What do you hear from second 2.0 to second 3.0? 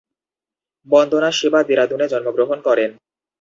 জন্মগ্রহণ করেন।